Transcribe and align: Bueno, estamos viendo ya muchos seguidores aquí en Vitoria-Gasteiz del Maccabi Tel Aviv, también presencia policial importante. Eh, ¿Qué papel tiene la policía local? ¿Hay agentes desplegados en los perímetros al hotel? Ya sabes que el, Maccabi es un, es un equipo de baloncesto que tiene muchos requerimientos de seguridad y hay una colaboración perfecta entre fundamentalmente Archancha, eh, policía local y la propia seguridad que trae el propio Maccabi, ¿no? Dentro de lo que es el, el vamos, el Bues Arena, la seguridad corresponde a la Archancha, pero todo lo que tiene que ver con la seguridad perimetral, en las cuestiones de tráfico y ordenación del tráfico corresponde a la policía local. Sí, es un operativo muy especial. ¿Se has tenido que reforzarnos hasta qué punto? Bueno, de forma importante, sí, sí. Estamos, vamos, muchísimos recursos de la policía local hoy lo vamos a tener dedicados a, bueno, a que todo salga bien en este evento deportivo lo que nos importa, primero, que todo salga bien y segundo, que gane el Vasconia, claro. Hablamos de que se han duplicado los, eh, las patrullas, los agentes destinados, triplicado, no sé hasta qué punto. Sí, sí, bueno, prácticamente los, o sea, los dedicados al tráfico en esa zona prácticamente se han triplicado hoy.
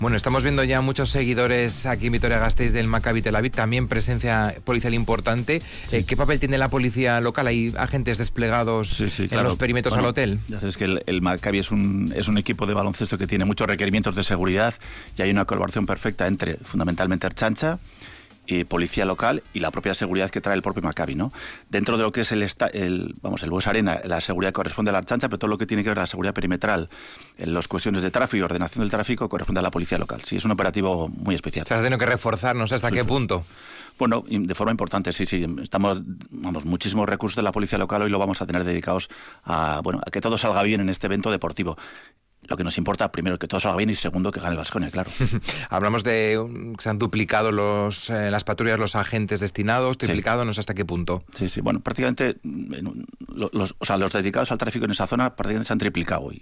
Bueno, 0.00 0.16
estamos 0.16 0.42
viendo 0.42 0.64
ya 0.64 0.80
muchos 0.80 1.10
seguidores 1.10 1.84
aquí 1.84 2.06
en 2.06 2.12
Vitoria-Gasteiz 2.12 2.72
del 2.72 2.86
Maccabi 2.86 3.20
Tel 3.20 3.36
Aviv, 3.36 3.52
también 3.52 3.86
presencia 3.86 4.54
policial 4.64 4.94
importante. 4.94 5.60
Eh, 5.92 6.04
¿Qué 6.04 6.16
papel 6.16 6.40
tiene 6.40 6.56
la 6.56 6.70
policía 6.70 7.20
local? 7.20 7.46
¿Hay 7.46 7.74
agentes 7.76 8.16
desplegados 8.16 8.98
en 8.98 9.42
los 9.42 9.56
perímetros 9.56 9.94
al 9.94 10.06
hotel? 10.06 10.38
Ya 10.48 10.58
sabes 10.58 10.78
que 10.78 11.02
el, 11.04 11.20
Maccabi 11.20 11.58
es 11.58 11.70
un, 11.70 12.14
es 12.16 12.28
un 12.28 12.38
equipo 12.38 12.64
de 12.64 12.72
baloncesto 12.72 13.18
que 13.18 13.26
tiene 13.26 13.44
muchos 13.44 13.66
requerimientos 13.66 14.16
de 14.16 14.22
seguridad 14.22 14.72
y 15.18 15.22
hay 15.22 15.30
una 15.30 15.44
colaboración 15.44 15.84
perfecta 15.84 16.26
entre 16.26 16.56
fundamentalmente 16.56 17.26
Archancha, 17.26 17.78
eh, 18.52 18.64
policía 18.64 19.04
local 19.04 19.44
y 19.54 19.60
la 19.60 19.70
propia 19.70 19.94
seguridad 19.94 20.28
que 20.28 20.40
trae 20.40 20.56
el 20.56 20.62
propio 20.62 20.82
Maccabi, 20.82 21.14
¿no? 21.14 21.32
Dentro 21.68 21.96
de 21.96 22.02
lo 22.02 22.10
que 22.10 22.22
es 22.22 22.32
el, 22.32 22.42
el 22.72 23.14
vamos, 23.22 23.44
el 23.44 23.50
Bues 23.50 23.68
Arena, 23.68 24.00
la 24.04 24.20
seguridad 24.20 24.50
corresponde 24.50 24.88
a 24.88 24.92
la 24.92 24.98
Archancha, 24.98 25.28
pero 25.28 25.38
todo 25.38 25.48
lo 25.48 25.56
que 25.56 25.66
tiene 25.66 25.84
que 25.84 25.90
ver 25.90 25.94
con 25.94 26.02
la 26.02 26.08
seguridad 26.08 26.34
perimetral, 26.34 26.90
en 27.38 27.54
las 27.54 27.68
cuestiones 27.68 28.02
de 28.02 28.10
tráfico 28.10 28.38
y 28.38 28.42
ordenación 28.42 28.82
del 28.82 28.90
tráfico 28.90 29.28
corresponde 29.28 29.60
a 29.60 29.62
la 29.62 29.70
policía 29.70 29.98
local. 29.98 30.22
Sí, 30.24 30.34
es 30.34 30.44
un 30.44 30.50
operativo 30.50 31.08
muy 31.08 31.36
especial. 31.36 31.64
¿Se 31.64 31.74
has 31.74 31.82
tenido 31.82 31.96
que 31.96 32.06
reforzarnos 32.06 32.72
hasta 32.72 32.90
qué 32.90 33.04
punto? 33.04 33.44
Bueno, 34.00 34.24
de 34.26 34.54
forma 34.54 34.72
importante, 34.72 35.12
sí, 35.12 35.26
sí. 35.26 35.46
Estamos, 35.62 36.00
vamos, 36.30 36.64
muchísimos 36.64 37.08
recursos 37.08 37.36
de 37.36 37.42
la 37.42 37.52
policía 37.52 37.78
local 37.78 38.02
hoy 38.02 38.10
lo 38.10 38.18
vamos 38.18 38.42
a 38.42 38.46
tener 38.46 38.64
dedicados 38.64 39.10
a, 39.44 39.80
bueno, 39.84 40.00
a 40.04 40.10
que 40.10 40.20
todo 40.20 40.38
salga 40.38 40.62
bien 40.64 40.80
en 40.80 40.88
este 40.88 41.06
evento 41.06 41.30
deportivo 41.30 41.76
lo 42.48 42.56
que 42.56 42.64
nos 42.64 42.78
importa, 42.78 43.12
primero, 43.12 43.38
que 43.38 43.46
todo 43.46 43.60
salga 43.60 43.76
bien 43.76 43.90
y 43.90 43.94
segundo, 43.94 44.32
que 44.32 44.40
gane 44.40 44.52
el 44.52 44.58
Vasconia, 44.58 44.90
claro. 44.90 45.10
Hablamos 45.70 46.04
de 46.04 46.38
que 46.76 46.82
se 46.82 46.90
han 46.90 46.98
duplicado 46.98 47.52
los, 47.52 48.10
eh, 48.10 48.30
las 48.30 48.44
patrullas, 48.44 48.78
los 48.78 48.96
agentes 48.96 49.40
destinados, 49.40 49.98
triplicado, 49.98 50.44
no 50.44 50.52
sé 50.52 50.60
hasta 50.60 50.74
qué 50.74 50.84
punto. 50.84 51.22
Sí, 51.32 51.48
sí, 51.48 51.60
bueno, 51.60 51.80
prácticamente 51.80 52.38
los, 52.42 53.74
o 53.78 53.84
sea, 53.84 53.96
los 53.96 54.12
dedicados 54.12 54.50
al 54.52 54.58
tráfico 54.58 54.84
en 54.84 54.90
esa 54.90 55.06
zona 55.06 55.36
prácticamente 55.36 55.68
se 55.68 55.72
han 55.72 55.78
triplicado 55.78 56.22
hoy. 56.22 56.38